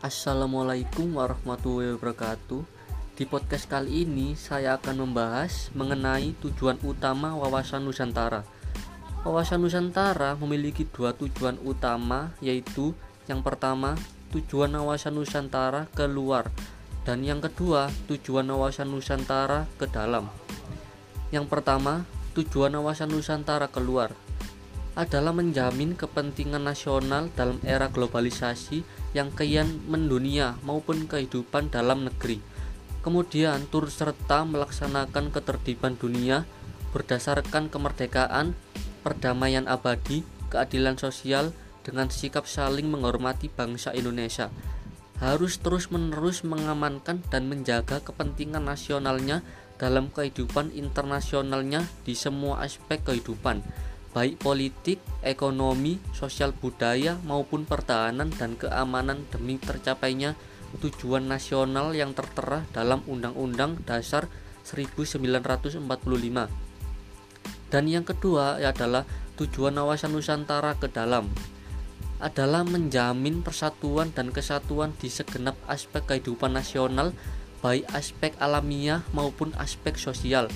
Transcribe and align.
Assalamualaikum 0.00 1.12
warahmatullahi 1.12 1.92
wabarakatuh. 1.92 2.64
Di 3.20 3.28
podcast 3.28 3.68
kali 3.68 4.08
ini 4.08 4.32
saya 4.32 4.80
akan 4.80 5.04
membahas 5.04 5.68
mengenai 5.76 6.32
tujuan 6.40 6.80
utama 6.88 7.36
wawasan 7.36 7.84
Nusantara. 7.84 8.40
Wawasan 9.28 9.60
Nusantara 9.60 10.40
memiliki 10.40 10.88
dua 10.88 11.12
tujuan 11.12 11.60
utama 11.68 12.32
yaitu 12.40 12.96
yang 13.28 13.44
pertama 13.44 13.92
tujuan 14.32 14.72
wawasan 14.72 15.20
Nusantara 15.20 15.84
keluar 15.92 16.48
dan 17.04 17.20
yang 17.20 17.44
kedua 17.44 17.92
tujuan 18.08 18.48
wawasan 18.48 18.88
Nusantara 18.88 19.68
ke 19.76 19.84
dalam. 19.84 20.32
Yang 21.28 21.44
pertama 21.52 22.08
tujuan 22.32 22.72
wawasan 22.72 23.12
Nusantara 23.12 23.68
keluar 23.68 24.16
adalah 24.98 25.30
menjamin 25.30 25.94
kepentingan 25.94 26.66
nasional 26.66 27.30
dalam 27.38 27.62
era 27.62 27.86
globalisasi 27.86 28.82
yang 29.14 29.30
kian 29.30 29.82
mendunia 29.86 30.58
maupun 30.66 31.06
kehidupan 31.06 31.70
dalam 31.70 32.06
negeri. 32.06 32.42
Kemudian 33.00 33.70
turut 33.70 33.94
serta 33.94 34.44
melaksanakan 34.44 35.32
ketertiban 35.32 35.96
dunia 35.96 36.44
berdasarkan 36.90 37.70
kemerdekaan, 37.70 38.52
perdamaian 39.06 39.70
abadi, 39.70 40.26
keadilan 40.50 40.98
sosial 40.98 41.54
dengan 41.86 42.10
sikap 42.12 42.44
saling 42.44 42.90
menghormati 42.90 43.48
bangsa 43.48 43.94
Indonesia. 43.94 44.50
Harus 45.22 45.60
terus-menerus 45.60 46.42
mengamankan 46.44 47.24
dan 47.28 47.46
menjaga 47.48 48.00
kepentingan 48.02 48.66
nasionalnya 48.66 49.44
dalam 49.80 50.12
kehidupan 50.12 50.76
internasionalnya 50.76 51.88
di 52.04 52.12
semua 52.12 52.60
aspek 52.60 53.00
kehidupan 53.00 53.64
baik 54.10 54.42
politik, 54.42 54.98
ekonomi, 55.22 56.02
sosial 56.10 56.50
budaya 56.50 57.18
maupun 57.22 57.62
pertahanan 57.62 58.30
dan 58.34 58.58
keamanan 58.58 59.22
demi 59.30 59.56
tercapainya 59.62 60.34
tujuan 60.78 61.26
nasional 61.26 61.94
yang 61.94 62.14
tertera 62.14 62.66
dalam 62.70 63.02
Undang-Undang 63.06 63.86
Dasar 63.86 64.26
1945. 64.66 65.82
Dan 67.70 67.84
yang 67.86 68.02
kedua 68.02 68.58
adalah 68.58 69.06
tujuan 69.38 69.78
wawasan 69.78 70.14
Nusantara 70.14 70.74
ke 70.74 70.90
dalam 70.90 71.30
adalah 72.20 72.68
menjamin 72.68 73.40
persatuan 73.40 74.12
dan 74.12 74.28
kesatuan 74.28 74.92
di 75.00 75.08
segenap 75.08 75.56
aspek 75.64 76.04
kehidupan 76.04 76.52
nasional 76.52 77.16
baik 77.64 77.88
aspek 77.96 78.36
alamiah 78.36 79.00
maupun 79.16 79.56
aspek 79.56 79.96
sosial 79.96 80.52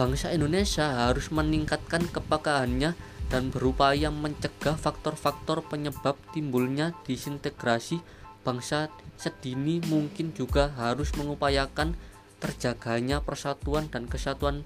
bangsa 0.00 0.32
Indonesia 0.32 1.12
harus 1.12 1.28
meningkatkan 1.28 2.08
kepekaannya 2.08 2.96
dan 3.28 3.52
berupaya 3.52 4.08
mencegah 4.08 4.72
faktor-faktor 4.72 5.60
penyebab 5.68 6.16
timbulnya 6.32 6.96
disintegrasi 7.04 8.00
bangsa 8.40 8.88
sedini 9.20 9.84
mungkin 9.92 10.32
juga 10.32 10.72
harus 10.80 11.12
mengupayakan 11.20 11.92
terjaganya 12.40 13.20
persatuan 13.20 13.92
dan 13.92 14.08
kesatuan 14.08 14.64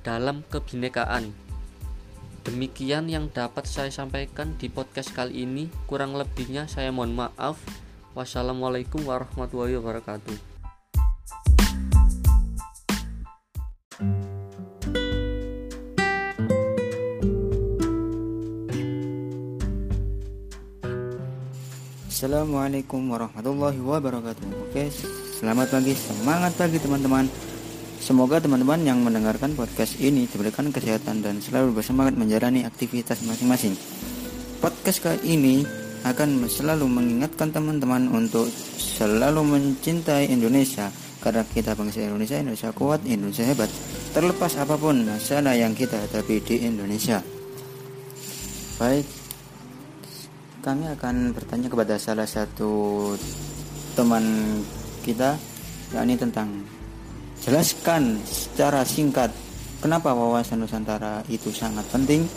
dalam 0.00 0.48
kebinekaan. 0.48 1.28
Demikian 2.48 3.12
yang 3.12 3.28
dapat 3.28 3.68
saya 3.68 3.92
sampaikan 3.92 4.56
di 4.56 4.72
podcast 4.72 5.12
kali 5.12 5.44
ini. 5.44 5.68
Kurang 5.84 6.16
lebihnya 6.16 6.64
saya 6.72 6.88
mohon 6.88 7.12
maaf. 7.12 7.60
Wassalamualaikum 8.16 9.04
warahmatullahi 9.04 9.76
wabarakatuh. 9.76 10.48
Assalamualaikum 22.20 23.16
warahmatullahi 23.16 23.80
wabarakatuh. 23.80 24.68
Oke 24.68 24.92
selamat 25.40 25.72
pagi 25.72 25.96
semangat 25.96 26.52
pagi 26.52 26.76
teman-teman. 26.76 27.24
Semoga 27.96 28.44
teman-teman 28.44 28.76
yang 28.84 29.00
mendengarkan 29.00 29.56
podcast 29.56 29.96
ini 29.96 30.28
diberikan 30.28 30.68
kesehatan 30.68 31.24
dan 31.24 31.40
selalu 31.40 31.80
bersemangat 31.80 32.20
menjalani 32.20 32.68
aktivitas 32.68 33.24
masing-masing. 33.24 33.72
Podcast 34.60 35.00
kali 35.00 35.32
ini 35.32 35.64
akan 36.04 36.44
selalu 36.44 36.92
mengingatkan 36.92 37.56
teman-teman 37.56 38.12
untuk 38.12 38.52
selalu 38.76 39.40
mencintai 39.40 40.28
Indonesia 40.28 40.92
Karena 41.24 41.40
kita 41.48 41.72
bangsa 41.72 42.04
Indonesia, 42.04 42.36
Indonesia 42.36 42.68
kuat, 42.76 43.00
Indonesia 43.08 43.48
hebat 43.48 43.72
Terlepas 44.12 44.60
apa 44.60 44.76
pun 44.76 45.08
masalah 45.08 45.56
yang 45.56 45.72
kita 45.72 45.96
hadapi 45.96 46.36
di 46.44 46.68
Indonesia. 46.68 47.24
Baik, 48.76 49.19
kami 50.60 50.92
akan 50.92 51.32
bertanya 51.32 51.72
kepada 51.72 51.96
salah 51.96 52.28
satu 52.28 53.12
teman 53.96 54.24
kita 55.00 55.40
yakni 55.96 56.20
tentang 56.20 56.68
jelaskan 57.40 58.20
secara 58.28 58.84
singkat 58.84 59.32
kenapa 59.80 60.12
wawasan 60.12 60.60
Nusantara 60.60 61.24
itu 61.32 61.48
sangat 61.48 61.88
penting. 61.88 62.28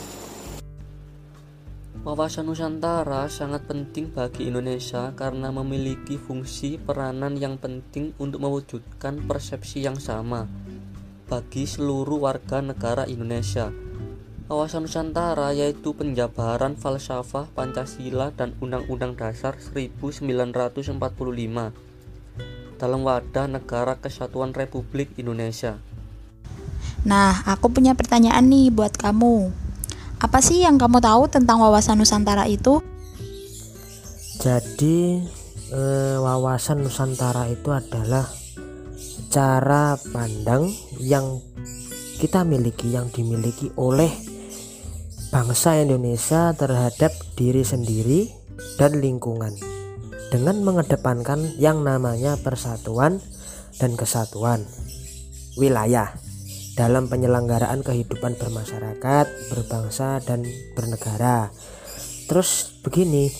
Wawasan 2.04 2.48
Nusantara 2.48 3.28
sangat 3.32 3.64
penting 3.64 4.12
bagi 4.12 4.48
Indonesia 4.52 5.12
karena 5.16 5.48
memiliki 5.48 6.20
fungsi 6.20 6.76
peranan 6.76 7.36
yang 7.40 7.56
penting 7.56 8.12
untuk 8.20 8.44
mewujudkan 8.44 9.24
persepsi 9.24 9.84
yang 9.84 9.96
sama 9.96 10.44
bagi 11.24 11.64
seluruh 11.64 12.28
warga 12.28 12.60
negara 12.60 13.08
Indonesia 13.08 13.72
Wawasan 14.44 14.84
Nusantara 14.84 15.56
yaitu 15.56 15.96
penjabaran 15.96 16.76
falsafah 16.76 17.48
Pancasila 17.56 18.28
dan 18.28 18.52
Undang-Undang 18.60 19.16
Dasar 19.16 19.56
1945 19.56 21.00
dalam 22.76 23.00
wadah 23.08 23.48
Negara 23.48 23.96
Kesatuan 23.96 24.52
Republik 24.52 25.16
Indonesia. 25.16 25.80
Nah, 27.08 27.40
aku 27.48 27.72
punya 27.72 27.96
pertanyaan 27.96 28.44
nih 28.44 28.68
buat 28.68 28.92
kamu. 29.00 29.48
Apa 30.20 30.44
sih 30.44 30.60
yang 30.60 30.76
kamu 30.76 31.00
tahu 31.00 31.24
tentang 31.32 31.64
wawasan 31.64 32.04
Nusantara 32.04 32.44
itu? 32.44 32.84
Jadi, 34.44 35.24
eh, 35.72 36.16
wawasan 36.20 36.84
Nusantara 36.84 37.48
itu 37.48 37.72
adalah 37.72 38.28
cara 39.32 39.96
pandang 40.12 40.68
yang 41.00 41.40
kita 42.20 42.44
miliki, 42.44 42.92
yang 42.92 43.08
dimiliki 43.08 43.72
oleh 43.80 44.33
bangsa 45.34 45.82
Indonesia 45.82 46.54
terhadap 46.54 47.10
diri 47.34 47.66
sendiri 47.66 48.30
dan 48.78 49.02
lingkungan 49.02 49.50
dengan 50.30 50.62
mengedepankan 50.62 51.58
yang 51.58 51.82
namanya 51.82 52.38
persatuan 52.38 53.18
dan 53.82 53.98
kesatuan 53.98 54.62
wilayah 55.58 56.14
dalam 56.78 57.10
penyelenggaraan 57.10 57.82
kehidupan 57.82 58.38
bermasyarakat, 58.38 59.26
berbangsa 59.50 60.22
dan 60.22 60.46
bernegara. 60.78 61.50
Terus 62.30 62.78
begini, 62.86 63.34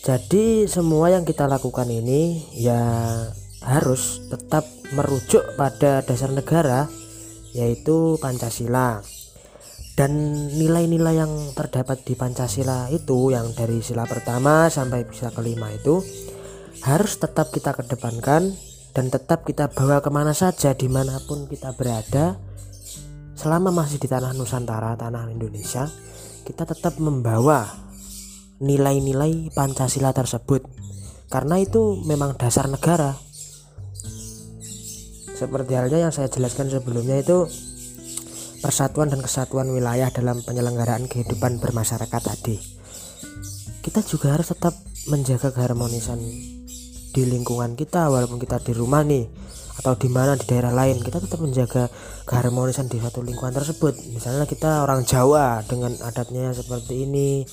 jadi 0.00 0.64
semua 0.64 1.12
yang 1.12 1.28
kita 1.28 1.44
lakukan 1.44 1.92
ini 1.92 2.40
ya 2.56 2.80
harus 3.60 4.32
tetap 4.32 4.64
merujuk 4.96 5.44
pada 5.60 6.00
dasar 6.00 6.32
negara 6.32 6.88
yaitu 7.52 8.16
Pancasila 8.16 9.04
dan 9.94 10.10
nilai-nilai 10.50 11.14
yang 11.22 11.32
terdapat 11.54 12.02
di 12.02 12.18
Pancasila 12.18 12.90
itu 12.90 13.30
yang 13.30 13.54
dari 13.54 13.78
sila 13.78 14.06
pertama 14.10 14.66
sampai 14.66 15.06
sila 15.14 15.30
kelima 15.30 15.70
itu 15.70 16.02
harus 16.82 17.16
tetap 17.16 17.54
kita 17.54 17.72
kedepankan 17.78 18.54
dan 18.94 19.06
tetap 19.10 19.46
kita 19.46 19.70
bawa 19.70 20.02
ke 20.02 20.10
mana 20.10 20.34
saja 20.34 20.74
di 20.74 20.90
mana 20.90 21.22
pun 21.22 21.46
kita 21.46 21.74
berada 21.78 22.38
selama 23.34 23.70
masih 23.70 24.02
di 24.02 24.10
tanah 24.10 24.34
Nusantara 24.34 24.98
tanah 24.98 25.30
Indonesia 25.30 25.86
kita 26.44 26.68
tetap 26.68 27.00
membawa 27.00 27.84
nilai-nilai 28.60 29.50
Pancasila 29.50 30.12
tersebut. 30.14 30.62
Karena 31.32 31.58
itu 31.58 31.98
memang 32.04 32.36
dasar 32.38 32.70
negara. 32.70 33.16
Seperti 35.34 35.74
halnya 35.74 36.06
yang 36.08 36.12
saya 36.14 36.30
jelaskan 36.30 36.70
sebelumnya 36.70 37.18
itu 37.18 37.50
persatuan 38.64 39.12
dan 39.12 39.20
kesatuan 39.20 39.68
wilayah 39.68 40.08
dalam 40.08 40.40
penyelenggaraan 40.40 41.04
kehidupan 41.04 41.60
bermasyarakat 41.60 42.22
tadi. 42.24 42.56
Kita 43.84 44.00
juga 44.00 44.32
harus 44.32 44.48
tetap 44.48 44.72
menjaga 45.12 45.52
keharmonisan 45.52 46.16
di 47.12 47.22
lingkungan 47.28 47.76
kita 47.76 48.08
walaupun 48.08 48.40
kita 48.40 48.64
di 48.64 48.72
rumah 48.72 49.04
nih 49.04 49.28
atau 49.76 49.92
di 50.00 50.08
mana 50.08 50.40
di 50.40 50.48
daerah 50.48 50.72
lain. 50.72 51.04
Kita 51.04 51.20
tetap 51.20 51.44
menjaga 51.44 51.92
keharmonisan 52.24 52.88
di 52.88 52.96
satu 53.04 53.20
lingkungan 53.20 53.52
tersebut. 53.52 54.00
Misalnya 54.16 54.48
kita 54.48 54.80
orang 54.80 55.04
Jawa 55.04 55.60
dengan 55.68 55.92
adatnya 56.00 56.56
seperti 56.56 57.04
ini. 57.04 57.44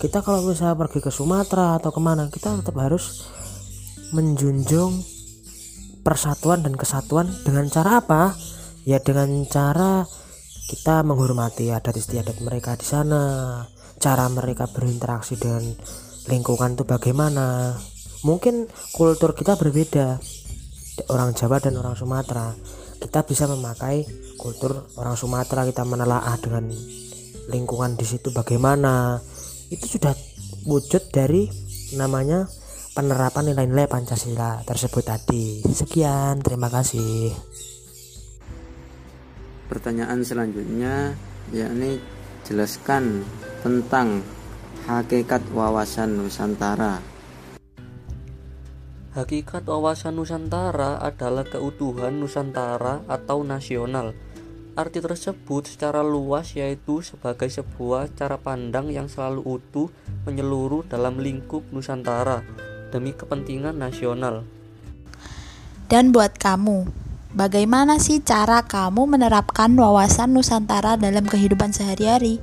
Kita 0.00 0.24
kalau 0.24 0.48
misalnya 0.48 0.80
pergi 0.80 1.04
ke 1.04 1.12
Sumatera 1.12 1.76
atau 1.76 1.92
ke 1.92 2.00
mana 2.00 2.32
kita 2.32 2.56
tetap 2.64 2.80
harus 2.80 3.28
menjunjung 4.16 4.96
persatuan 6.00 6.64
dan 6.64 6.72
kesatuan 6.72 7.28
dengan 7.44 7.68
cara 7.68 8.00
apa? 8.00 8.32
Ya 8.88 8.96
dengan 9.04 9.44
cara 9.44 10.08
kita 10.64 11.04
menghormati 11.04 11.68
adat 11.68 11.96
istiadat 11.96 12.40
mereka 12.40 12.76
di 12.80 12.86
sana. 12.88 13.22
Cara 14.00 14.28
mereka 14.32 14.68
berinteraksi 14.68 15.36
dengan 15.36 15.64
lingkungan 16.28 16.76
itu 16.76 16.84
bagaimana? 16.88 17.76
Mungkin 18.24 18.68
kultur 18.96 19.36
kita 19.36 19.60
berbeda. 19.60 20.18
Orang 21.12 21.36
Jawa 21.36 21.60
dan 21.60 21.76
orang 21.76 21.98
Sumatera. 21.98 22.56
Kita 22.96 23.26
bisa 23.28 23.44
memakai 23.44 24.08
kultur 24.40 24.88
orang 24.96 25.18
Sumatera 25.18 25.68
kita 25.68 25.84
menelaah 25.84 26.36
dengan 26.40 26.72
lingkungan 27.52 28.00
di 28.00 28.06
situ 28.08 28.32
bagaimana. 28.32 29.20
Itu 29.68 29.84
sudah 29.84 30.16
wujud 30.64 31.12
dari 31.12 31.52
namanya 32.00 32.48
penerapan 32.96 33.52
nilai-nilai 33.52 33.84
Pancasila 33.90 34.64
tersebut 34.64 35.04
tadi. 35.04 35.60
Sekian 35.68 36.40
terima 36.40 36.72
kasih 36.72 37.34
pertanyaan 39.66 40.20
selanjutnya 40.24 41.16
yakni 41.52 42.00
jelaskan 42.44 43.24
tentang 43.64 44.20
hakikat 44.84 45.40
wawasan 45.52 46.20
Nusantara 46.20 47.14
Hakikat 49.14 49.70
wawasan 49.70 50.18
Nusantara 50.18 50.98
adalah 50.98 51.46
keutuhan 51.46 52.18
Nusantara 52.18 53.06
atau 53.06 53.46
nasional. 53.46 54.10
Arti 54.74 54.98
tersebut 54.98 55.70
secara 55.70 56.02
luas 56.02 56.58
yaitu 56.58 56.98
sebagai 56.98 57.46
sebuah 57.46 58.10
cara 58.18 58.42
pandang 58.42 58.90
yang 58.90 59.06
selalu 59.06 59.46
utuh 59.46 59.86
menyeluruh 60.26 60.82
dalam 60.90 61.22
lingkup 61.22 61.62
Nusantara 61.70 62.42
demi 62.90 63.14
kepentingan 63.14 63.78
nasional. 63.78 64.42
Dan 65.86 66.10
buat 66.10 66.34
kamu, 66.34 66.90
bagaimana 67.34 68.00
sih 68.00 68.22
cara 68.22 68.64
kamu 68.64 69.18
menerapkan 69.18 69.74
wawasan 69.74 70.32
Nusantara 70.32 70.96
dalam 70.96 71.26
kehidupan 71.28 71.74
sehari-hari? 71.74 72.38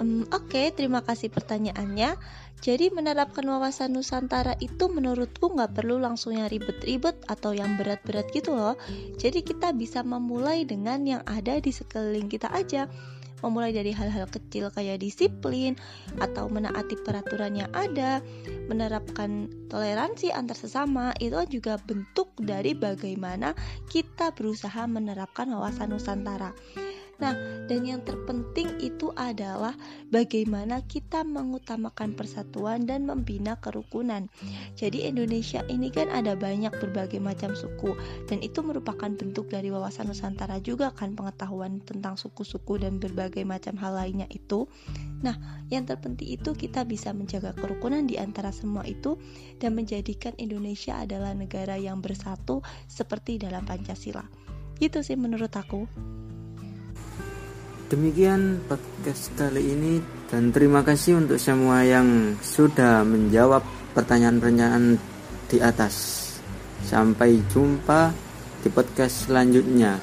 Um, 0.00 0.24
Oke, 0.32 0.56
okay, 0.56 0.66
terima 0.72 1.02
kasih 1.02 1.28
pertanyaannya. 1.28 2.16
Jadi 2.64 2.88
menerapkan 2.88 3.44
wawasan 3.44 3.92
Nusantara 3.92 4.56
itu 4.64 4.88
menurutku 4.88 5.52
nggak 5.52 5.76
perlu 5.76 6.00
langsung 6.00 6.32
yang 6.32 6.48
ribet-ribet 6.48 7.20
atau 7.28 7.52
yang 7.52 7.76
berat-berat 7.76 8.32
gitu 8.32 8.56
loh. 8.56 8.80
Jadi 9.20 9.44
kita 9.44 9.76
bisa 9.76 10.00
memulai 10.00 10.64
dengan 10.64 11.04
yang 11.04 11.22
ada 11.28 11.60
di 11.60 11.68
sekeliling 11.68 12.32
kita 12.32 12.48
aja. 12.48 12.88
Memulai 13.44 13.72
dari 13.74 13.92
hal-hal 13.92 14.26
kecil 14.28 14.72
kayak 14.72 15.04
disiplin 15.04 15.76
atau 16.22 16.48
menaati 16.48 16.96
peraturan 17.04 17.52
yang 17.56 17.70
ada, 17.76 18.24
menerapkan 18.66 19.48
toleransi 19.68 20.32
antar 20.32 20.56
sesama 20.56 21.12
itu 21.20 21.36
juga 21.48 21.76
bentuk 21.82 22.32
dari 22.40 22.72
bagaimana 22.72 23.52
kita 23.92 24.32
berusaha 24.32 24.88
menerapkan 24.88 25.52
wawasan 25.52 25.92
Nusantara. 25.92 26.54
Nah, 27.16 27.32
dan 27.66 27.82
yang 27.82 28.04
terpenting 28.04 28.76
itu 28.78 29.10
adalah 29.16 29.72
bagaimana 30.12 30.84
kita 30.84 31.24
mengutamakan 31.24 32.12
persatuan 32.12 32.84
dan 32.84 33.08
membina 33.08 33.56
kerukunan. 33.56 34.28
Jadi 34.76 35.08
Indonesia 35.08 35.64
ini 35.66 35.88
kan 35.88 36.12
ada 36.12 36.36
banyak 36.36 36.76
berbagai 36.76 37.18
macam 37.18 37.56
suku 37.56 37.96
dan 38.28 38.44
itu 38.44 38.60
merupakan 38.60 39.08
bentuk 39.08 39.48
dari 39.48 39.72
wawasan 39.72 40.12
Nusantara 40.12 40.60
juga 40.60 40.92
kan 40.92 41.16
pengetahuan 41.16 41.80
tentang 41.82 42.20
suku-suku 42.20 42.78
dan 42.78 43.00
berbagai 43.00 43.42
macam 43.48 43.74
hal 43.80 43.96
lainnya 43.96 44.28
itu. 44.28 44.68
Nah, 45.24 45.66
yang 45.72 45.88
terpenting 45.88 46.36
itu 46.36 46.52
kita 46.52 46.84
bisa 46.84 47.16
menjaga 47.16 47.56
kerukunan 47.56 48.04
di 48.04 48.20
antara 48.20 48.52
semua 48.52 48.84
itu 48.84 49.16
dan 49.56 49.72
menjadikan 49.72 50.36
Indonesia 50.36 51.00
adalah 51.00 51.32
negara 51.32 51.80
yang 51.80 52.04
bersatu 52.04 52.60
seperti 52.86 53.40
dalam 53.40 53.64
Pancasila. 53.64 54.22
Itu 54.76 55.00
sih 55.00 55.16
menurut 55.16 55.50
aku. 55.56 55.88
Demikian 57.86 58.66
podcast 58.66 59.30
kali 59.38 59.62
ini 59.62 60.02
dan 60.26 60.50
terima 60.50 60.82
kasih 60.82 61.22
untuk 61.22 61.38
semua 61.38 61.86
yang 61.86 62.34
sudah 62.42 63.06
menjawab 63.06 63.62
pertanyaan-pertanyaan 63.94 64.98
di 65.46 65.62
atas. 65.62 66.26
Sampai 66.82 67.38
jumpa 67.46 68.10
di 68.66 68.74
podcast 68.74 69.30
selanjutnya. 69.30 70.02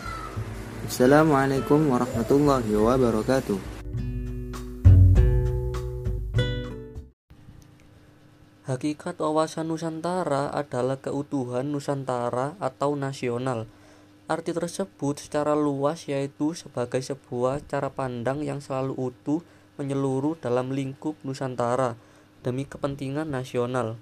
Assalamualaikum 0.88 1.92
warahmatullahi 1.92 2.72
wabarakatuh. 2.72 3.60
Hakikat 8.64 9.20
wawasan 9.20 9.68
Nusantara 9.68 10.56
adalah 10.56 11.04
keutuhan 11.04 11.68
Nusantara 11.68 12.56
atau 12.64 12.96
nasional. 12.96 13.68
Arti 14.24 14.56
tersebut 14.56 15.20
secara 15.20 15.52
luas 15.52 16.08
yaitu 16.08 16.56
sebagai 16.56 17.04
sebuah 17.04 17.60
cara 17.68 17.92
pandang 17.92 18.40
yang 18.40 18.64
selalu 18.64 18.96
utuh 18.96 19.44
menyeluruh 19.76 20.40
dalam 20.40 20.72
lingkup 20.72 21.20
Nusantara 21.28 22.00
demi 22.40 22.64
kepentingan 22.64 23.28
nasional. 23.28 24.00